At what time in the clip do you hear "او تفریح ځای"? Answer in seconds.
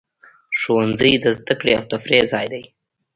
1.77-2.45